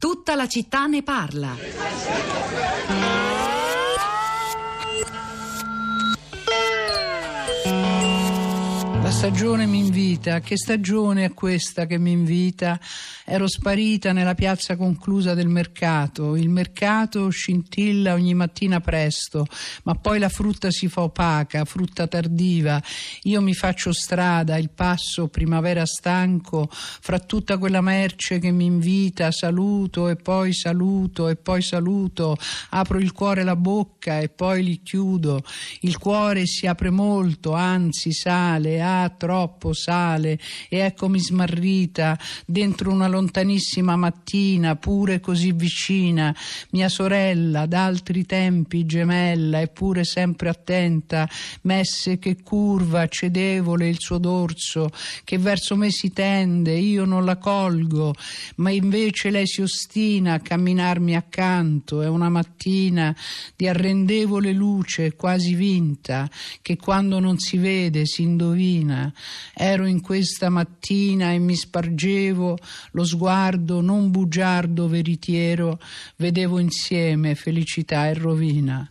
Tutta 0.00 0.34
la 0.34 0.48
città 0.48 0.86
ne 0.86 1.02
parla. 1.02 1.54
La 9.02 9.10
stagione 9.10 9.66
mi 9.66 9.80
invita, 9.80 10.40
che 10.40 10.56
stagione 10.56 11.26
è 11.26 11.34
questa 11.34 11.84
che 11.84 11.98
mi 11.98 12.12
invita? 12.12 12.80
Ero 13.24 13.46
sparita 13.46 14.12
nella 14.12 14.34
piazza 14.34 14.76
conclusa 14.76 15.34
del 15.34 15.48
mercato, 15.48 16.36
il 16.36 16.48
mercato 16.48 17.28
scintilla 17.28 18.14
ogni 18.14 18.34
mattina 18.34 18.80
presto, 18.80 19.46
ma 19.84 19.94
poi 19.94 20.18
la 20.18 20.28
frutta 20.28 20.70
si 20.70 20.88
fa 20.88 21.02
opaca, 21.02 21.64
frutta 21.64 22.06
tardiva, 22.06 22.82
io 23.22 23.40
mi 23.42 23.54
faccio 23.54 23.92
strada, 23.92 24.56
il 24.56 24.70
passo 24.70 25.28
primavera 25.28 25.84
stanco, 25.84 26.68
fra 26.70 27.18
tutta 27.18 27.58
quella 27.58 27.80
merce 27.80 28.38
che 28.38 28.50
mi 28.50 28.64
invita, 28.64 29.30
saluto 29.30 30.08
e 30.08 30.16
poi 30.16 30.52
saluto 30.52 31.28
e 31.28 31.36
poi 31.36 31.62
saluto, 31.62 32.36
apro 32.70 32.98
il 32.98 33.12
cuore 33.12 33.42
e 33.42 33.44
la 33.44 33.56
bocca 33.56 34.18
e 34.18 34.28
poi 34.28 34.64
li 34.64 34.80
chiudo, 34.82 35.42
il 35.80 35.98
cuore 35.98 36.46
si 36.46 36.66
apre 36.66 36.90
molto, 36.90 37.52
anzi 37.52 38.12
sale, 38.12 38.80
ah 38.80 39.08
troppo 39.10 39.72
sale. 39.72 40.38
E 40.68 40.78
eccomi 40.78 41.20
smarrita 41.20 42.18
dentro 42.46 42.90
una 42.90 43.06
lontanissima 43.20 43.96
mattina 43.96 44.76
pure 44.76 45.20
così 45.20 45.52
vicina 45.52 46.34
mia 46.70 46.88
sorella 46.88 47.66
d'altri 47.66 48.24
tempi 48.24 48.86
gemella 48.86 49.60
eppure 49.60 50.04
sempre 50.04 50.48
attenta 50.48 51.28
messe 51.62 52.18
che 52.18 52.42
curva 52.42 53.06
cedevole 53.08 53.88
il 53.88 54.00
suo 54.00 54.16
dorso 54.16 54.90
che 55.24 55.36
verso 55.36 55.76
me 55.76 55.90
si 55.90 56.12
tende 56.12 56.72
io 56.72 57.04
non 57.04 57.26
la 57.26 57.36
colgo 57.36 58.14
ma 58.56 58.70
invece 58.70 59.28
lei 59.30 59.46
si 59.46 59.60
ostina 59.60 60.34
a 60.34 60.40
camminarmi 60.40 61.14
accanto 61.14 62.00
è 62.00 62.08
una 62.08 62.30
mattina 62.30 63.14
di 63.54 63.68
arrendevole 63.68 64.52
luce 64.52 65.14
quasi 65.14 65.54
vinta 65.54 66.28
che 66.62 66.76
quando 66.76 67.18
non 67.20 67.38
si 67.38 67.58
vede 67.58 68.06
si 68.06 68.22
indovina. 68.22 69.12
Ero 69.54 69.86
in 69.86 70.00
questa 70.00 70.48
mattina 70.48 71.32
e 71.32 71.38
mi 71.38 71.54
spargevo 71.54 72.58
lo 72.92 72.99
sguardo 73.04 73.80
non 73.80 74.10
bugiardo 74.10 74.88
veritiero, 74.88 75.78
vedevo 76.16 76.58
insieme 76.58 77.34
felicità 77.34 78.08
e 78.08 78.14
rovina. 78.14 78.90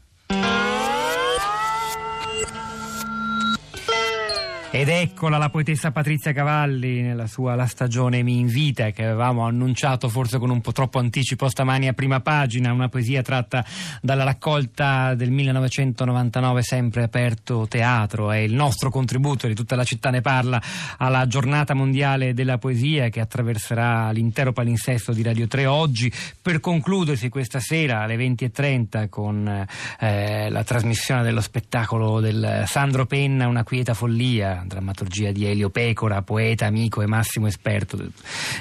Ed 4.72 4.88
eccola 4.88 5.40
la 5.40 5.50
poetessa 5.50 5.90
Patrizia 5.90 6.32
Cavalli 6.32 7.02
nella 7.02 7.26
sua 7.26 7.56
La 7.56 7.66
stagione 7.66 8.22
mi 8.22 8.38
invita 8.38 8.92
che 8.92 9.04
avevamo 9.04 9.44
annunciato 9.48 10.10
forse 10.10 10.38
con 10.38 10.52
un 10.52 10.62
po' 10.62 10.72
troppo 10.74 11.00
anticipo 11.00 11.50
stamani 11.50 11.88
a 11.88 11.94
prima 11.94 12.20
pagina, 12.20 12.72
una 12.72 12.88
poesia 12.88 13.24
tratta 13.24 13.66
dalla 14.00 14.24
raccolta 14.24 15.16
del 15.16 15.32
1999 15.32 16.62
sempre 16.62 17.02
aperto 17.02 17.66
teatro, 17.68 18.30
è 18.30 18.38
il 18.38 18.54
nostro 18.54 18.92
contributo 18.92 19.48
di 19.48 19.56
tutta 19.56 19.76
la 19.76 19.84
città 19.84 20.12
ne 20.12 20.22
parla 20.22 20.62
alla 20.98 21.26
giornata 21.26 21.74
mondiale 21.74 22.36
della 22.36 22.60
poesia 22.60 23.10
che 23.10 23.22
attraverserà 23.22 24.12
l'intero 24.12 24.54
palinsesto 24.54 25.14
di 25.14 25.24
Radio 25.24 25.48
3 25.48 25.66
oggi. 25.66 26.14
Per 26.40 26.60
concludersi 26.60 27.30
questa 27.30 27.60
sera 27.60 28.02
alle 28.02 28.18
20.30 28.18 29.10
con 29.10 29.66
eh, 30.00 30.50
la 30.52 30.64
trasmissione 30.64 31.24
dello 31.24 31.42
spettacolo 31.42 32.20
del 32.20 32.66
Sandro 32.68 33.08
Penna, 33.08 33.48
Una 33.48 33.64
quieta 33.64 33.96
follia 33.96 34.58
drammaturgia 34.68 35.32
di 35.32 35.46
Elio 35.46 35.70
Pecora, 35.70 36.22
poeta, 36.22 36.66
amico 36.66 37.02
e 37.02 37.08
massimo 37.08 37.48
esperto 37.48 37.96
del, 37.98 38.12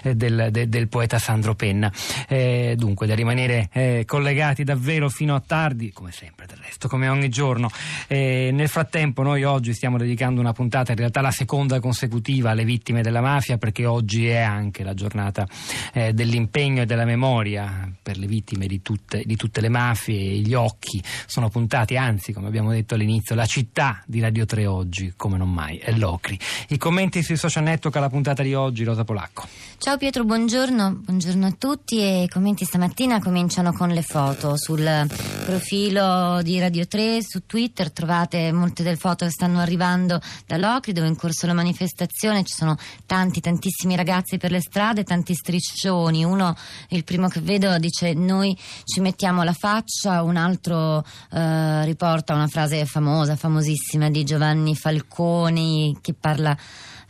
eh, 0.02 0.14
del, 0.14 0.50
del, 0.68 0.88
poeta 0.88 1.18
Sandro 1.18 1.54
Penna. 1.54 1.92
Eh, 2.28 2.74
dunque, 2.76 3.06
da 3.06 3.14
rimanere 3.14 3.68
eh, 3.72 4.04
collegati 4.06 4.64
davvero 4.64 5.08
fino 5.08 5.34
a 5.34 5.40
tardi, 5.40 5.92
come 5.92 6.12
sempre 6.12 6.46
del 6.46 6.58
resto, 6.58 6.88
come 6.88 7.08
ogni 7.08 7.28
giorno. 7.28 7.70
Eh, 8.06 8.50
nel 8.52 8.68
frattempo 8.68 9.22
noi 9.22 9.44
oggi 9.44 9.72
stiamo 9.72 9.98
dedicando 9.98 10.40
una 10.40 10.52
puntata, 10.52 10.92
in 10.92 10.98
realtà 10.98 11.20
la 11.20 11.30
seconda 11.30 11.80
consecutiva, 11.80 12.50
alle 12.50 12.64
vittime 12.64 13.02
della 13.02 13.20
mafia, 13.20 13.58
perché 13.58 13.86
oggi 13.86 14.26
è 14.28 14.40
anche 14.40 14.82
la 14.82 14.94
giornata 14.94 15.46
eh, 15.92 16.12
dell'impegno 16.12 16.82
e 16.82 16.86
della 16.86 17.04
memoria 17.04 17.90
per 18.02 18.18
le 18.18 18.26
vittime 18.26 18.66
di 18.66 18.82
tutte, 18.82 19.22
di 19.24 19.36
tutte 19.36 19.60
le 19.60 19.68
mafie. 19.68 20.38
Gli 20.38 20.54
occhi 20.54 21.02
sono 21.26 21.48
puntati, 21.48 21.96
anzi, 21.96 22.32
come 22.32 22.46
abbiamo 22.48 22.70
detto 22.70 22.94
all'inizio, 22.94 23.34
la 23.34 23.46
città 23.46 24.02
di 24.06 24.20
Radio 24.20 24.44
3 24.44 24.66
oggi, 24.66 25.12
come 25.16 25.38
non 25.38 25.52
mai, 25.52 25.80
Locri. 25.96 26.38
I 26.68 26.76
commenti 26.76 27.22
sui 27.22 27.36
social 27.36 27.62
network 27.62 27.96
alla 27.96 28.08
puntata 28.08 28.42
di 28.42 28.54
oggi, 28.54 28.84
Rosa 28.84 29.04
Polacco. 29.04 29.46
Ciao 29.78 29.96
Pietro, 29.96 30.24
buongiorno, 30.24 31.02
buongiorno 31.04 31.46
a 31.46 31.54
tutti 31.56 32.00
e 32.00 32.24
i 32.24 32.28
commenti 32.28 32.64
stamattina 32.64 33.20
cominciano 33.20 33.72
con 33.72 33.90
le 33.90 34.02
foto. 34.02 34.56
Sul 34.56 35.06
profilo 35.44 36.40
di 36.42 36.58
Radio 36.58 36.86
3 36.86 37.22
su 37.22 37.46
Twitter 37.46 37.92
trovate 37.92 38.50
molte 38.50 38.82
delle 38.82 38.96
foto 38.96 39.24
che 39.24 39.30
stanno 39.30 39.60
arrivando 39.60 40.20
da 40.46 40.56
Locri 40.56 40.92
dove 40.92 41.06
è 41.06 41.10
in 41.10 41.16
corso 41.16 41.46
la 41.46 41.54
manifestazione 41.54 42.42
ci 42.42 42.54
sono 42.54 42.76
tanti, 43.06 43.40
tantissimi 43.40 43.94
ragazzi 43.94 44.36
per 44.36 44.50
le 44.50 44.60
strade, 44.60 45.04
tanti 45.04 45.34
striscioni. 45.34 46.24
Uno, 46.24 46.56
il 46.88 47.04
primo 47.04 47.28
che 47.28 47.40
vedo, 47.40 47.78
dice 47.78 48.14
noi 48.14 48.58
ci 48.84 49.00
mettiamo 49.00 49.44
la 49.44 49.52
faccia, 49.52 50.22
un 50.22 50.36
altro 50.36 51.04
eh, 51.30 51.84
riporta 51.84 52.34
una 52.34 52.48
frase 52.48 52.84
famosa, 52.84 53.36
famosissima 53.36 54.10
di 54.10 54.24
Giovanni 54.24 54.74
Falconi 54.74 55.77
che 56.00 56.14
parla 56.14 56.56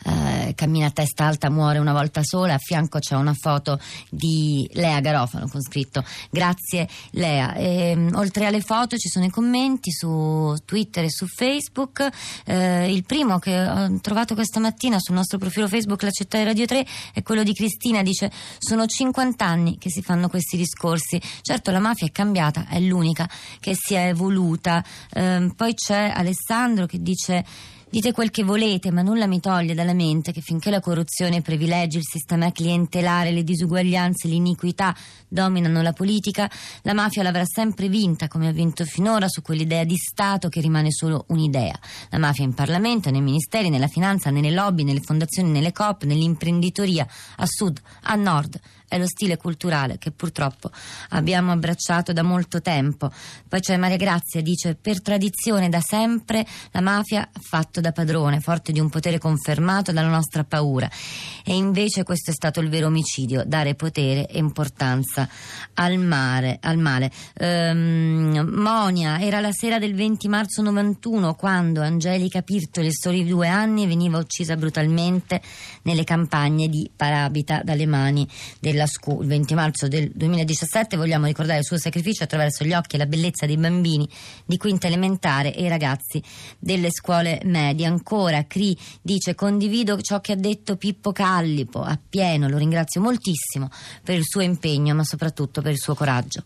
eh, 0.04 0.52
cammina 0.54 0.86
a 0.86 0.90
testa 0.90 1.24
alta, 1.24 1.50
muore 1.50 1.78
una 1.78 1.92
volta 1.92 2.20
sola. 2.22 2.54
A 2.54 2.58
fianco 2.58 2.98
c'è 2.98 3.16
una 3.16 3.34
foto 3.34 3.80
di 4.08 4.68
Lea 4.74 5.00
Garofano 5.00 5.48
con 5.48 5.60
scritto 5.60 6.04
Grazie 6.30 6.88
Lea. 7.10 7.54
E, 7.54 7.90
ehm, 7.90 8.12
oltre 8.14 8.46
alle 8.46 8.60
foto 8.60 8.96
ci 8.96 9.08
sono 9.08 9.24
i 9.24 9.30
commenti 9.30 9.90
su 9.90 10.54
Twitter 10.64 11.04
e 11.04 11.10
su 11.10 11.26
Facebook. 11.26 12.08
Eh, 12.44 12.92
il 12.92 13.04
primo 13.04 13.38
che 13.38 13.58
ho 13.58 13.98
trovato 14.00 14.34
questa 14.34 14.60
mattina 14.60 14.98
sul 15.00 15.14
nostro 15.14 15.38
profilo 15.38 15.66
Facebook 15.66 16.02
La 16.02 16.10
Città 16.10 16.38
di 16.38 16.44
Radio 16.44 16.66
3 16.66 16.86
è 17.12 17.22
quello 17.22 17.42
di 17.42 17.52
Cristina. 17.52 18.02
Dice: 18.02 18.30
Sono 18.58 18.86
50 18.86 19.44
anni 19.44 19.78
che 19.78 19.90
si 19.90 20.02
fanno 20.02 20.28
questi 20.28 20.56
discorsi. 20.56 21.20
Certo, 21.42 21.70
la 21.72 21.80
mafia 21.80 22.06
è 22.06 22.12
cambiata, 22.12 22.66
è 22.68 22.78
l'unica 22.78 23.28
che 23.58 23.74
si 23.74 23.94
è 23.94 24.08
evoluta. 24.08 24.84
Eh, 25.12 25.50
poi 25.56 25.74
c'è 25.74 26.12
Alessandro 26.14 26.86
che 26.86 27.02
dice. 27.02 27.44
Dite 27.90 28.12
quel 28.12 28.30
che 28.30 28.44
volete, 28.44 28.90
ma 28.90 29.00
nulla 29.00 29.26
mi 29.26 29.40
toglie 29.40 29.72
dalla 29.72 29.94
mente 29.94 30.30
che 30.30 30.42
finché 30.42 30.68
la 30.68 30.78
corruzione, 30.78 31.36
i 31.36 31.40
privilegi, 31.40 31.96
il 31.96 32.04
sistema 32.04 32.52
clientelare, 32.52 33.30
le 33.30 33.42
disuguaglianze, 33.42 34.28
l'iniquità 34.28 34.94
dominano 35.26 35.80
la 35.80 35.94
politica, 35.94 36.50
la 36.82 36.92
mafia 36.92 37.22
l'avrà 37.22 37.44
sempre 37.46 37.88
vinta 37.88 38.28
come 38.28 38.46
ha 38.46 38.52
vinto 38.52 38.84
finora 38.84 39.26
su 39.26 39.40
quell'idea 39.40 39.84
di 39.84 39.96
Stato 39.96 40.50
che 40.50 40.60
rimane 40.60 40.92
solo 40.92 41.24
un'idea. 41.28 41.78
La 42.10 42.18
mafia 42.18 42.44
in 42.44 42.52
Parlamento, 42.52 43.10
nei 43.10 43.22
ministeri, 43.22 43.70
nella 43.70 43.88
finanza, 43.88 44.28
nelle 44.28 44.50
lobby, 44.50 44.84
nelle 44.84 45.00
fondazioni, 45.00 45.48
nelle 45.48 45.72
COP, 45.72 46.04
nell'imprenditoria, 46.04 47.06
a 47.36 47.46
sud, 47.46 47.80
a 48.02 48.14
nord 48.16 48.60
è 48.88 48.98
lo 48.98 49.06
stile 49.06 49.36
culturale 49.36 49.98
che 49.98 50.10
purtroppo 50.10 50.70
abbiamo 51.10 51.52
abbracciato 51.52 52.12
da 52.12 52.22
molto 52.22 52.60
tempo. 52.60 53.12
Poi 53.46 53.60
c'è 53.60 53.76
Maria 53.76 53.96
Grazia, 53.96 54.40
dice 54.40 54.74
per 54.74 55.02
tradizione 55.02 55.68
da 55.68 55.80
sempre 55.80 56.44
la 56.72 56.80
mafia 56.80 57.22
ha 57.22 57.40
fatto 57.40 57.80
da 57.80 57.92
padrone, 57.92 58.40
forte 58.40 58.72
di 58.72 58.80
un 58.80 58.88
potere 58.88 59.18
confermato 59.18 59.92
dalla 59.92 60.08
nostra 60.08 60.44
paura. 60.44 60.90
E 61.48 61.54
invece 61.54 62.02
questo 62.02 62.30
è 62.30 62.34
stato 62.34 62.60
il 62.60 62.68
vero 62.68 62.88
omicidio, 62.88 63.42
dare 63.46 63.74
potere 63.74 64.26
e 64.26 64.36
importanza 64.36 65.26
al, 65.74 65.96
mare, 65.96 66.58
al 66.60 66.76
male. 66.76 67.10
Ehm, 67.38 68.50
Monia, 68.52 69.18
era 69.18 69.40
la 69.40 69.50
sera 69.50 69.78
del 69.78 69.94
20 69.94 70.28
marzo 70.28 70.60
91 70.60 71.34
quando 71.36 71.80
Angelica 71.80 72.42
Pirtoli, 72.42 72.92
soli 72.92 73.24
due 73.24 73.48
anni, 73.48 73.86
veniva 73.86 74.18
uccisa 74.18 74.56
brutalmente 74.56 75.40
nelle 75.84 76.04
campagne 76.04 76.68
di 76.68 76.90
Parabita 76.94 77.62
dalle 77.64 77.86
mani 77.86 78.28
della 78.60 78.86
SCU 78.86 79.22
il 79.22 79.28
20 79.28 79.54
marzo 79.54 79.88
del 79.88 80.10
2017 80.12 80.98
vogliamo 80.98 81.24
ricordare 81.24 81.60
il 81.60 81.64
suo 81.64 81.78
sacrificio 81.78 82.24
attraverso 82.24 82.62
gli 82.62 82.74
occhi 82.74 82.96
e 82.96 82.98
la 82.98 83.06
bellezza 83.06 83.46
dei 83.46 83.56
bambini 83.56 84.06
di 84.44 84.58
quinta 84.58 84.86
elementare 84.86 85.54
e 85.54 85.62
i 85.62 85.68
ragazzi 85.68 86.22
delle 86.58 86.90
scuole 86.90 87.40
medie. 87.44 87.86
Ancora 87.86 88.46
Cri 88.46 88.76
dice 89.00 89.34
condivido 89.34 89.98
ciò 90.02 90.20
che 90.20 90.32
ha 90.32 90.36
detto 90.36 90.76
Pippo 90.76 91.12
Callipo 91.38 91.82
appieno, 91.82 92.48
lo 92.48 92.58
ringrazio 92.58 93.00
moltissimo 93.00 93.68
per 94.04 94.16
il 94.16 94.24
suo 94.24 94.40
impegno 94.40 94.92
ma 94.94 95.04
soprattutto 95.04 95.62
per 95.62 95.70
il 95.70 95.78
suo 95.78 95.94
coraggio. 95.94 96.42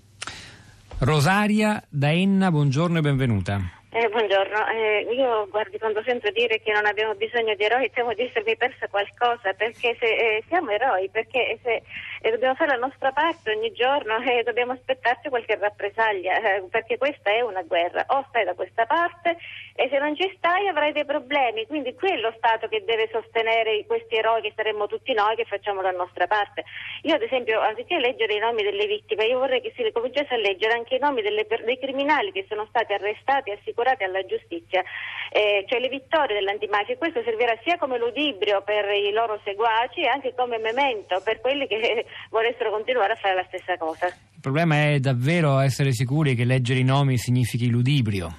Rosaria 0.98 1.82
da 1.88 2.12
Enna, 2.12 2.50
buongiorno 2.50 2.98
e 2.98 3.00
benvenuta. 3.00 3.58
Eh, 3.88 4.08
buongiorno, 4.08 4.56
eh, 4.68 5.14
io 5.14 5.48
guardi 5.50 5.78
quando 5.78 6.02
sento 6.04 6.30
dire 6.30 6.60
che 6.60 6.72
non 6.72 6.86
abbiamo 6.86 7.14
bisogno 7.14 7.54
di 7.54 7.64
eroi 7.64 7.90
temo 7.90 8.12
di 8.12 8.22
essermi 8.22 8.56
persa 8.56 8.86
qualcosa 8.88 9.52
perché 9.54 9.96
se, 9.98 10.06
eh, 10.06 10.44
siamo 10.48 10.70
eroi, 10.70 11.08
perché 11.10 11.58
se 11.62 11.82
e 12.22 12.30
dobbiamo 12.30 12.54
fare 12.54 12.70
la 12.70 12.86
nostra 12.86 13.10
parte 13.10 13.50
ogni 13.50 13.72
giorno 13.72 14.22
e 14.22 14.44
dobbiamo 14.44 14.72
aspettarci 14.72 15.28
qualche 15.28 15.56
rappresaglia, 15.56 16.36
eh, 16.36 16.62
perché 16.70 16.96
questa 16.96 17.30
è 17.30 17.40
una 17.40 17.62
guerra, 17.62 18.04
o 18.08 18.24
stai 18.28 18.44
da 18.44 18.54
questa 18.54 18.86
parte 18.86 19.36
e 19.74 19.88
se 19.88 19.98
non 19.98 20.14
ci 20.14 20.32
stai 20.36 20.68
avrai 20.68 20.92
dei 20.92 21.04
problemi, 21.04 21.66
quindi 21.66 21.94
qui 21.94 22.12
è 22.12 22.16
lo 22.16 22.32
Stato 22.36 22.68
che 22.68 22.84
deve 22.84 23.08
sostenere 23.10 23.84
questi 23.86 24.16
eroi 24.16 24.40
che 24.40 24.52
saremmo 24.54 24.86
tutti 24.86 25.12
noi 25.12 25.34
che 25.34 25.44
facciamo 25.44 25.80
la 25.80 25.90
nostra 25.90 26.26
parte. 26.26 26.64
Io 27.02 27.14
ad 27.14 27.22
esempio, 27.22 27.60
anziché 27.60 27.98
leggere 27.98 28.34
i 28.34 28.38
nomi 28.38 28.62
delle 28.62 28.86
vittime, 28.86 29.24
io 29.24 29.38
vorrei 29.38 29.60
che 29.60 29.72
si 29.74 29.90
cominciasse 29.92 30.34
a 30.34 30.36
leggere 30.36 30.74
anche 30.74 30.96
i 30.96 30.98
nomi 30.98 31.22
delle, 31.22 31.46
dei 31.64 31.78
criminali 31.78 32.30
che 32.30 32.46
sono 32.48 32.66
stati 32.68 32.92
arrestati 32.92 33.50
e 33.50 33.54
assicurati 33.54 34.04
alla 34.04 34.24
giustizia, 34.24 34.82
eh, 35.30 35.64
cioè 35.68 35.80
le 35.80 35.88
vittorie 35.88 36.36
dell'antimafia. 36.36 36.96
Questo 36.96 37.22
servirà 37.22 37.56
sia 37.64 37.78
come 37.78 37.98
ludibrio 37.98 38.62
per 38.62 38.88
i 38.92 39.10
loro 39.10 39.40
seguaci 39.42 40.02
e 40.02 40.08
anche 40.08 40.34
come 40.34 40.58
memento 40.58 41.20
per 41.24 41.40
quelli 41.40 41.66
che 41.66 42.06
vorressero 42.30 42.70
continuare 42.70 43.12
a 43.12 43.16
fare 43.16 43.34
la 43.34 43.44
stessa 43.48 43.76
cosa. 43.76 44.06
Il 44.06 44.40
problema 44.40 44.90
è 44.90 44.98
davvero 44.98 45.58
essere 45.58 45.92
sicuri 45.92 46.34
che 46.34 46.44
leggere 46.44 46.80
i 46.80 46.84
nomi 46.84 47.16
significhi 47.18 47.68
ludibrio. 47.70 48.36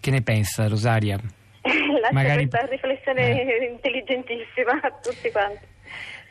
Che 0.00 0.10
ne 0.10 0.22
pensa 0.22 0.66
Rosaria? 0.68 1.16
Lascia 1.62 2.12
Magari- 2.12 2.48
questa 2.48 2.66
riflessione 2.68 3.44
intelligentissima 3.70 4.80
a 4.82 4.90
tutti 5.00 5.30
quanti. 5.30 5.70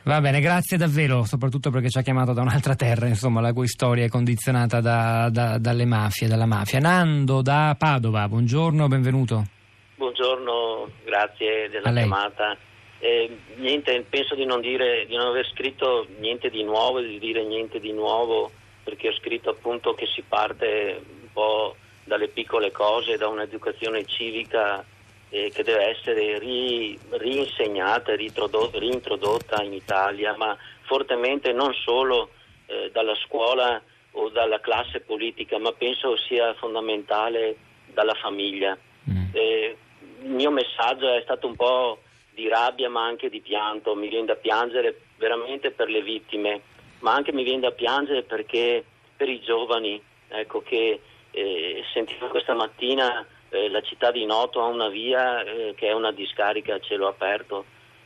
Va 0.04 0.20
bene, 0.20 0.40
grazie 0.40 0.76
davvero, 0.76 1.24
soprattutto 1.24 1.70
perché 1.70 1.88
ci 1.88 1.96
ha 1.96 2.02
chiamato 2.02 2.32
da 2.32 2.42
un'altra 2.42 2.74
terra, 2.74 3.06
insomma, 3.06 3.40
la 3.40 3.52
cui 3.52 3.68
storia 3.68 4.04
è 4.04 4.08
condizionata 4.08 4.80
da- 4.80 5.28
da- 5.30 5.58
dalle 5.58 5.84
mafie, 5.84 6.26
dalla 6.26 6.44
mafia. 6.44 6.80
Nando 6.80 7.40
da 7.40 7.76
Padova, 7.78 8.26
buongiorno, 8.28 8.88
benvenuto. 8.88 9.46
Buongiorno, 9.94 10.90
grazie 11.04 11.68
della 11.70 11.92
chiamata. 11.92 12.56
Eh, 13.04 13.36
niente, 13.56 14.06
penso 14.08 14.36
di 14.36 14.44
non, 14.44 14.60
dire, 14.60 15.06
di 15.06 15.16
non 15.16 15.26
aver 15.26 15.44
scritto 15.48 16.06
niente 16.20 16.50
di 16.50 16.62
nuovo, 16.62 17.00
di 17.00 17.18
dire 17.18 17.42
niente 17.42 17.80
di 17.80 17.90
nuovo, 17.90 18.52
perché 18.84 19.08
ho 19.08 19.14
scritto 19.14 19.50
appunto 19.50 19.92
che 19.94 20.06
si 20.06 20.22
parte 20.22 21.02
un 21.04 21.32
po' 21.32 21.74
dalle 22.04 22.28
piccole 22.28 22.70
cose, 22.70 23.16
da 23.16 23.26
un'educazione 23.26 24.04
civica 24.04 24.84
eh, 25.30 25.50
che 25.52 25.64
deve 25.64 25.88
essere 25.88 26.38
ri- 26.38 26.96
rinsegnata 27.10 28.14
reintrodotta 28.14 29.64
in 29.64 29.72
Italia, 29.72 30.36
ma 30.36 30.56
fortemente 30.82 31.50
non 31.50 31.74
solo 31.74 32.30
eh, 32.66 32.88
dalla 32.92 33.16
scuola 33.16 33.82
o 34.12 34.28
dalla 34.28 34.60
classe 34.60 35.00
politica, 35.00 35.58
ma 35.58 35.72
penso 35.72 36.16
sia 36.16 36.54
fondamentale 36.54 37.56
dalla 37.86 38.14
famiglia. 38.14 38.78
Mm. 39.10 39.24
Il 39.34 40.30
mio 40.30 40.52
messaggio 40.52 41.12
è 41.12 41.20
stato 41.22 41.48
un 41.48 41.56
po' 41.56 41.98
di 42.34 42.48
rabbia 42.48 42.88
ma 42.88 43.04
anche 43.04 43.28
di 43.28 43.40
pianto, 43.40 43.94
mi 43.94 44.08
viene 44.08 44.26
da 44.26 44.36
piangere 44.36 45.00
veramente 45.16 45.70
per 45.70 45.88
le 45.88 46.02
vittime, 46.02 46.60
ma 47.00 47.14
anche 47.14 47.32
mi 47.32 47.44
viene 47.44 47.60
da 47.60 47.72
piangere 47.72 48.22
perché 48.22 48.84
per 49.16 49.28
i 49.28 49.40
giovani, 49.40 50.00
ecco 50.28 50.62
che 50.62 51.00
eh, 51.30 51.84
sentivo 51.92 52.28
questa 52.28 52.54
mattina 52.54 53.26
eh, 53.50 53.68
la 53.68 53.82
città 53.82 54.10
di 54.10 54.24
Noto 54.24 54.62
ha 54.62 54.66
una 54.66 54.88
via 54.88 55.42
eh, 55.42 55.74
che 55.76 55.88
è 55.88 55.92
una 55.92 56.12
discarica 56.12 56.74
a 56.74 56.80
cielo 56.80 57.06
aperto. 57.06 57.64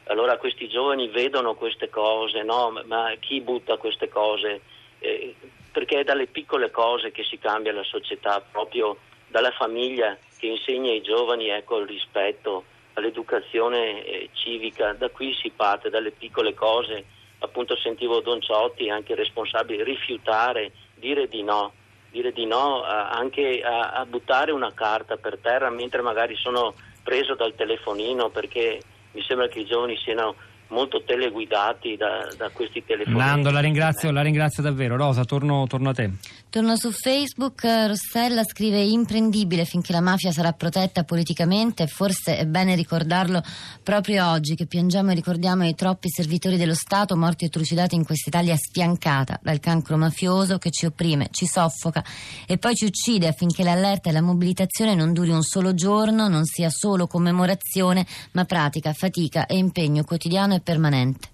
Allora 0.09 0.37
questi 0.39 0.69
giovani 0.69 1.09
vedono 1.09 1.55
queste 1.55 1.89
cose, 1.89 2.43
no? 2.43 2.73
ma, 2.85 3.13
chi 3.19 3.41
butta 3.41 3.77
queste 3.77 4.09
cose? 4.09 4.61
Eh, 4.99 5.35
perché 5.73 6.01
è 6.01 6.05
dalle 6.05 6.27
piccole 6.27 6.71
cose 6.71 7.11
che 7.13 7.25
si 7.25 7.39
cambia 7.39 7.73
la 7.73 7.83
società, 7.85 8.41
proprio 8.41 8.97
dalla 9.29 9.51
famiglia 9.51 10.17
che 10.39 10.47
insegna 10.47 10.91
ai 10.91 11.03
giovani 11.03 11.49
ecco, 11.49 11.79
il 11.79 11.87
rispetto, 11.87 12.65
all'educazione 12.97 14.05
eh, 14.05 14.31
civica, 14.33 14.93
da 14.93 15.09
qui 15.11 15.35
si 15.41 15.51
parte, 15.55 15.91
dalle 15.91 16.11
piccole 16.11 16.55
cose. 16.55 17.05
Appunto 17.39 17.77
sentivo 17.77 18.21
Don 18.21 18.41
Ciotti, 18.41 18.89
anche 18.89 19.15
responsabile, 19.15 19.85
rifiutare, 19.85 20.73
dire 20.95 21.29
di 21.29 21.43
no, 21.43 21.73
dire 22.11 22.33
di 22.33 22.47
no 22.47 22.83
a- 22.83 23.11
anche 23.11 23.61
a, 23.63 23.93
a 23.93 24.07
buttare 24.07 24.51
una 24.53 24.73
carta 24.73 25.17
per 25.17 25.39
terra 25.39 25.69
mentre 25.69 26.01
magari 26.01 26.35
sono 26.37 26.75
preso 27.03 27.35
dal 27.35 27.55
telefonino 27.55 28.31
perché 28.31 28.81
mi 29.13 29.23
sembra 29.23 29.49
che 29.49 29.61
i 29.61 29.67
giovani 29.67 29.97
siano 29.99 30.35
molto 30.69 31.03
teleguidati 31.05 31.97
da, 31.97 32.29
da 32.37 32.51
questi 32.51 32.85
telefoni. 32.85 33.17
Nando, 33.17 33.51
la 33.51 33.61
ringrazio, 33.61 34.11
la 34.11 34.23
ringrazio 34.23 34.63
davvero. 34.63 34.97
Rosa, 34.97 35.25
torno, 35.25 35.67
torno 35.67 35.91
a 35.91 35.95
te. 35.95 36.11
Torno 36.51 36.77
su 36.77 36.91
Facebook, 36.91 37.63
Rossella 37.65 38.43
scrive 38.45 38.81
imprendibile 38.81 39.65
finché 39.65 39.93
la 39.93 40.01
mafia 40.01 40.33
sarà 40.33 40.53
protetta 40.53 41.05
politicamente, 41.05 41.87
forse 41.87 42.39
è 42.39 42.47
bene 42.47 42.75
ricordarlo 42.75 43.43
proprio 43.83 44.31
oggi 44.31 44.55
che 44.55 44.67
piangiamo 44.67 45.11
e 45.11 45.15
ricordiamo 45.15 45.67
i 45.67 45.75
troppi 45.75 46.09
servitori 46.09 46.57
dello 46.57 46.75
Stato 46.75 47.17
morti 47.17 47.45
e 47.45 47.49
trucidati 47.49 47.95
in 47.95 48.05
quest'Italia 48.05 48.57
sfiancata 48.57 49.39
dal 49.43 49.61
cancro 49.61 49.97
mafioso 49.97 50.59
che 50.59 50.71
ci 50.71 50.87
opprime, 50.87 51.29
ci 51.31 51.47
soffoca 51.47 52.03
e 52.47 52.57
poi 52.59 52.75
ci 52.75 52.87
uccide 52.87 53.29
affinché 53.29 53.63
l'allerta 53.63 54.09
e 54.09 54.13
la 54.13 54.23
mobilitazione 54.23 54.95
non 54.95 55.13
duri 55.13 55.31
un 55.31 55.43
solo 55.43 55.75
giorno, 55.75 56.29
non 56.29 56.45
sia 56.45 56.71
solo 56.71 57.07
commemorazione, 57.07 58.07
ma 58.33 58.45
pratica, 58.45 58.93
fatica 58.95 59.47
e 59.47 59.57
impegno 59.57 60.05
quotidiano 60.05 60.55
e 60.57 60.61
permanente. 60.61 61.29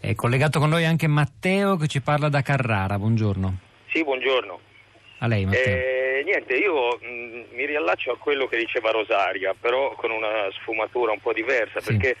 È 0.00 0.14
collegato 0.14 0.58
con 0.58 0.68
noi 0.68 0.84
anche 0.84 1.06
Matteo 1.06 1.76
che 1.76 1.86
ci 1.86 2.00
parla 2.00 2.28
da 2.28 2.42
Carrara. 2.42 2.98
Buongiorno. 2.98 3.58
Sì, 3.88 4.02
buongiorno. 4.02 4.60
A 5.18 5.26
lei, 5.28 5.44
Matteo. 5.44 5.76
Eh, 5.76 6.22
niente, 6.24 6.54
io 6.54 6.98
mh, 7.00 7.54
mi 7.54 7.66
riallaccio 7.66 8.10
a 8.12 8.18
quello 8.18 8.46
che 8.48 8.56
diceva 8.56 8.90
Rosaria, 8.90 9.54
però 9.58 9.94
con 9.94 10.10
una 10.10 10.48
sfumatura 10.60 11.12
un 11.12 11.20
po' 11.20 11.32
diversa, 11.32 11.80
Sì. 11.80 11.92
perché 11.92 12.16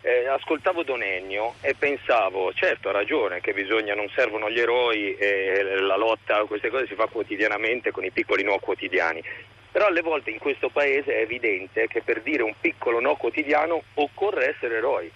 eh, 0.00 0.26
ascoltavo 0.28 0.82
Don 0.82 1.02
Ennio 1.02 1.54
e 1.60 1.74
pensavo, 1.78 2.52
certo 2.54 2.88
ha 2.88 2.92
ragione, 2.92 3.40
che 3.40 3.52
bisogna, 3.52 3.94
non 3.94 4.08
servono 4.14 4.48
gli 4.50 4.58
eroi 4.60 5.14
e 5.16 5.62
la 5.80 5.96
lotta 5.96 6.38
a 6.38 6.44
queste 6.46 6.70
cose 6.70 6.86
si 6.86 6.94
fa 6.94 7.06
quotidianamente 7.06 7.90
con 7.90 8.04
i 8.04 8.10
piccoli 8.10 8.42
no 8.44 8.56
quotidiani. 8.58 9.22
Però 9.70 9.88
alle 9.88 10.00
volte 10.00 10.30
in 10.30 10.38
questo 10.38 10.70
paese 10.70 11.16
è 11.18 11.20
evidente 11.20 11.86
che 11.88 12.00
per 12.00 12.22
dire 12.22 12.42
un 12.42 12.54
piccolo 12.58 12.98
no 13.00 13.16
quotidiano 13.16 13.82
occorre 13.94 14.54
essere 14.54 14.76
eroi. 14.76 15.10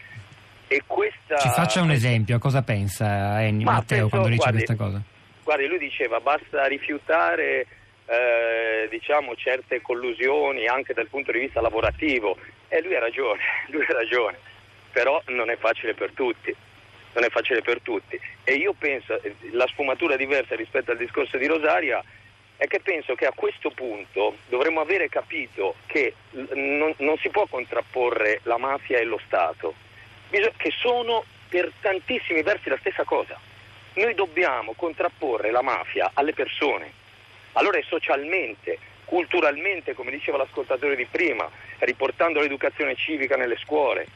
E 0.73 0.85
questa... 0.87 1.37
Ci 1.37 1.49
faccia 1.49 1.83
un 1.83 1.91
esempio, 1.91 2.39
cosa 2.39 2.63
pensa 2.63 3.43
Ennio, 3.43 3.65
Ma 3.65 3.73
Matteo 3.73 4.03
penso, 4.03 4.09
quando 4.09 4.29
dice 4.29 4.41
guardi, 4.41 4.65
questa 4.65 4.85
cosa? 4.85 5.03
Guardi, 5.43 5.67
lui 5.67 5.79
diceva 5.79 6.21
basta 6.21 6.65
rifiutare 6.67 7.67
eh, 8.07 8.87
diciamo, 8.89 9.35
certe 9.35 9.81
collusioni 9.81 10.69
anche 10.69 10.95
dal 10.95 11.09
punto 11.09 11.33
di 11.33 11.41
vista 11.41 11.61
lavorativo 11.61 12.37
e 12.69 12.81
lui 12.83 12.95
ha 12.95 13.01
ragione, 13.01 13.41
lui 13.71 13.83
ha 13.83 13.93
ragione, 13.93 14.39
però 14.93 15.21
non 15.27 15.51
è 15.51 15.57
facile 15.57 15.95
per 15.95 16.13
tutti. 16.13 16.55
Non 17.15 17.25
è 17.25 17.31
facile 17.31 17.63
per 17.63 17.81
tutti. 17.81 18.17
E 18.45 18.55
io 18.55 18.73
penso, 18.73 19.21
eh, 19.21 19.35
la 19.51 19.67
sfumatura 19.67 20.15
diversa 20.15 20.55
rispetto 20.55 20.93
al 20.93 20.99
discorso 20.99 21.37
di 21.37 21.47
Rosaria 21.47 22.01
è 22.57 22.69
che 22.69 22.79
penso 22.79 23.17
che 23.17 23.27
a 23.27 23.33
questo 23.35 23.71
punto 23.71 24.37
dovremmo 24.49 24.79
avere 24.79 25.09
capito 25.09 25.75
che 25.87 26.15
non, 26.31 26.95
non 26.99 27.19
si 27.19 27.29
può 27.31 27.47
contrapporre 27.51 28.39
la 28.45 28.59
mafia 28.59 28.99
e 28.99 29.05
lo 29.05 29.19
Stato, 29.27 29.75
che 30.31 30.71
sono 30.79 31.25
per 31.49 31.71
tantissimi 31.81 32.43
versi 32.43 32.69
la 32.69 32.79
stessa 32.79 33.05
cosa. 33.05 33.38
Noi 33.94 34.15
dobbiamo 34.15 34.73
contrapporre 34.75 35.50
la 35.50 35.62
mafia 35.62 36.12
alle 36.15 36.32
persone. 36.32 36.93
Allora 37.52 37.78
è 37.78 37.83
socialmente, 37.83 38.78
culturalmente, 39.05 39.95
come 39.95 40.12
diceva 40.12 40.38
l'ascoltatore 40.38 40.95
di 40.95 41.07
prima, 41.07 41.50
riportando 41.78 42.40
l'educazione 42.40 42.95
civica 42.95 43.37
nelle 43.37 43.57
scuole, 43.57 44.07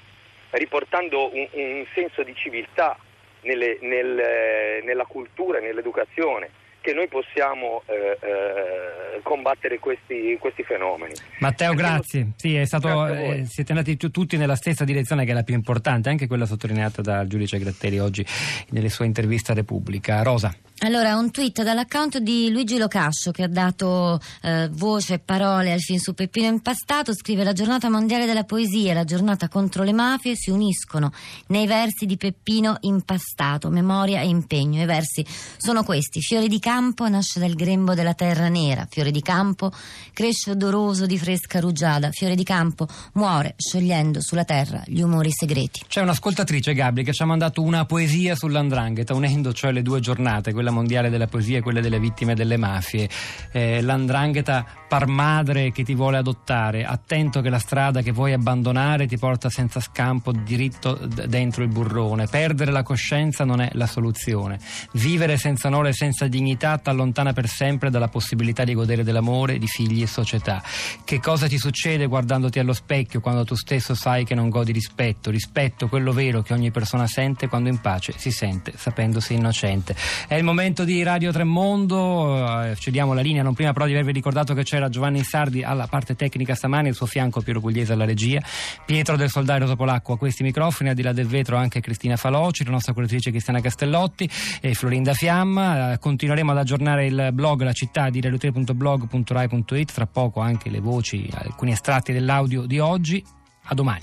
riportando 0.51 1.35
un, 1.35 1.49
un 1.51 1.87
senso 1.93 2.23
di 2.23 2.35
civiltà 2.37 2.97
nelle- 3.41 3.79
nel, 3.81 4.19
eh, 4.19 4.81
nella 4.85 5.05
cultura 5.05 5.59
e 5.59 5.63
nell'educazione, 5.63 6.51
che 6.85 6.93
noi 6.93 7.09
possiamo 7.09 7.83
eh, 7.87 8.19
eh, 8.21 9.21
combattere 9.23 9.79
questi, 9.79 10.37
questi 10.39 10.63
fenomeni. 10.65 11.15
Matteo, 11.39 11.73
Perché- 11.73 11.83
grazie. 11.83 12.27
Sì, 12.37 12.57
è 12.57 12.67
stato, 12.67 13.05
Grazie 13.05 13.37
eh, 13.37 13.45
siete 13.47 13.73
andati 13.73 13.97
tu- 13.97 14.11
tutti 14.11 14.37
nella 14.37 14.55
stessa 14.55 14.85
direzione 14.85 15.25
che 15.25 15.31
è 15.31 15.35
la 15.35 15.45
più 15.45 15.55
importante, 15.55 16.11
anche 16.11 16.27
quella 16.27 16.45
sottolineata 16.45 17.01
dal 17.01 17.27
giudice 17.27 17.59
Gratteri 17.59 17.99
oggi 18.01 18.25
nelle 18.71 18.91
sue 18.91 19.07
interviste 19.07 19.53
a 19.53 19.55
Repubblica. 19.55 20.23
Rosa. 20.23 20.55
Allora, 20.85 21.17
un 21.17 21.31
tweet 21.31 21.63
dall'account 21.63 22.19
di 22.19 22.51
Luigi 22.51 22.77
Locascio 22.77 23.31
che 23.31 23.43
ha 23.43 23.49
dato 23.49 24.21
eh, 24.43 24.69
voce 24.71 25.15
e 25.15 25.19
parole 25.19 25.73
al 25.73 25.81
film 25.81 25.99
su 25.99 26.13
Peppino 26.13 26.47
Impastato, 26.47 27.15
scrive 27.15 27.43
la 27.43 27.55
giornata 27.55 27.89
mondiale 27.89 28.27
della 28.27 28.45
poesia 28.45 28.91
e 28.91 28.95
la 28.95 29.05
giornata 29.05 29.49
contro 29.49 29.83
le 29.83 29.95
mafie 29.95 30.37
si 30.37 30.51
uniscono 30.51 31.11
nei 31.47 31.67
versi 31.67 32.05
di 32.05 32.19
Peppino 32.19 32.77
Impastato, 32.81 33.71
memoria 33.71 34.21
e 34.21 34.27
impegno. 34.27 34.83
I 34.83 34.85
versi 34.85 35.25
sono 35.57 35.85
questi, 35.85 36.21
fiore 36.21 36.49
di 36.49 36.59
campo 36.59 37.09
nasce 37.09 37.41
dal 37.41 37.55
grembo 37.55 37.95
della 37.95 38.13
terra 38.13 38.49
nera, 38.49 38.87
fiore 38.87 39.11
di 39.11 39.23
campo 39.23 39.73
cresce 40.13 40.51
odoroso 40.51 41.07
di 41.07 41.17
fresca 41.17 41.61
rugiada, 41.61 42.11
fiore 42.11 42.35
di 42.35 42.45
campo 42.45 42.87
muore 43.15 43.55
sciogliendo 43.57 44.21
sulla 44.21 44.45
terra 44.45 44.83
gli 44.85 45.01
umori 45.01 45.31
segreti. 45.33 45.81
C'è 45.89 46.03
un'ascoltatrice, 46.03 46.75
Gabri, 46.75 47.05
che 47.05 47.15
ci 47.15 47.23
ha 47.23 47.27
mandato 47.27 47.63
una 47.63 47.87
poesia 47.87 48.35
sull'andrangheta, 48.35 49.15
unendo 49.15 49.55
cioè 49.55 49.73
le 49.73 49.81
due 49.81 50.01
giornate, 50.01 50.53
quella 50.53 50.73
mondiale 50.75 51.09
della 51.09 51.27
poesia 51.27 51.59
e 51.59 51.61
quella 51.63 51.81
delle 51.81 51.99
vittime 51.99 52.35
delle 52.35 52.59
mafie. 52.59 53.09
Eh, 53.53 53.81
l'andrangheta 53.81 54.84
par 54.95 55.09
madre 55.09 55.73
che 55.73 55.83
ti 55.83 55.93
vuole 55.93 56.19
adottare, 56.19 56.85
attento 56.85 57.41
che 57.41 57.49
la 57.51 57.59
strada 57.59 58.01
che 58.01 58.13
vuoi 58.13 58.33
abbandonare 58.33 59.09
ti 59.09 59.19
porta 59.19 59.51
senza 59.51 59.81
scampo 59.81 60.31
diritto 60.31 60.97
dentro 61.27 61.65
il 61.65 61.69
burrone. 61.69 62.29
Perdere 62.29 62.71
la 62.71 62.85
coscienza 62.85 63.45
non 63.45 63.61
è 63.61 63.71
la 63.73 63.89
soluzione. 63.89 64.61
Vivere 64.93 65.37
senza 65.37 65.67
onore 65.67 65.89
e 65.89 65.95
senza 65.95 66.29
dignità 66.29 66.79
ti 66.79 66.91
allontana 66.91 67.33
per 67.33 67.49
sempre 67.49 67.91
dalla 67.91 68.07
possibilità 68.07 68.63
di 68.63 68.73
godere 68.73 69.03
dell'amore, 69.03 69.59
di 69.59 69.67
figli 69.67 70.01
e 70.01 70.07
società. 70.07 70.63
Che 71.03 71.19
cosa 71.19 71.49
ti 71.49 71.59
succede 71.59 72.07
guardandoti 72.07 72.61
allo 72.61 72.73
specchio 72.73 73.19
quando 73.19 73.43
tu 73.43 73.57
stesso 73.57 73.97
sai 73.97 74.25
che 74.25 74.37
non 74.37 74.49
godi 74.49 74.71
rispetto? 74.71 75.33
Rispetto, 75.33 75.89
quello 75.89 76.13
vero 76.13 76.41
che 76.43 76.53
ogni 76.53 76.71
persona 76.71 77.09
sente 77.09 77.49
quando 77.49 77.69
in 77.69 77.81
pace 77.81 78.15
si 78.17 78.31
sente 78.31 78.75
sapendosi 78.77 79.35
innocente. 79.35 79.97
È 80.29 80.37
il 80.37 80.45
momento 80.45 80.85
di 80.85 81.03
Radio 81.03 81.33
Tremondo, 81.33 82.63
eh, 82.63 82.77
cediamo 82.77 83.13
la 83.13 83.23
linea, 83.23 83.43
non 83.43 83.55
prima 83.55 83.73
però 83.73 83.87
di 83.87 83.93
avervi 83.93 84.13
ricordato 84.13 84.55
che 84.55 84.63
c'era 84.63 84.83
Giovanni 84.89 85.23
Sardi 85.23 85.63
alla 85.63 85.87
parte 85.87 86.15
tecnica 86.15 86.55
stamani, 86.55 86.89
al 86.89 86.95
suo 86.95 87.07
fianco 87.07 87.41
Piero 87.41 87.61
Pugliese 87.61 87.93
alla 87.93 88.05
regia, 88.05 88.41
Pietro 88.85 89.17
del 89.17 89.31
Soldario 89.31 89.67
Topolacco 89.67 90.13
a 90.15 90.19
questi 90.19 90.43
microfoni, 90.43 90.91
al 90.91 90.95
di 90.95 91.03
là 91.03 91.13
del 91.13 91.27
vetro 91.27 91.57
anche 91.57 91.81
Cristina 91.81 92.17
Faloci, 92.17 92.65
la 92.65 92.71
nostra 92.71 92.93
curatrice 92.93 93.31
Cristiana 93.31 93.61
Castellotti 93.61 94.29
e 94.61 94.75
Florinda 94.75 95.13
Fiamma. 95.13 95.93
Eh, 95.93 95.99
continueremo 95.99 96.51
ad 96.53 96.59
aggiornare 96.59 97.07
il 97.07 97.31
blog 97.33 97.63
La 97.63 97.73
città 97.73 98.11
di 98.11 98.21
radiotre.blog.rai.it, 98.21 99.93
tra 99.93 100.07
poco 100.07 100.41
anche 100.41 100.71
le 100.71 100.81
voci, 100.81 101.29
alcuni 101.33 101.73
estratti 101.73 102.13
dell'audio 102.13 102.67
di 102.67 102.79
oggi. 102.79 103.25
A 103.67 103.75
domani. 103.75 104.03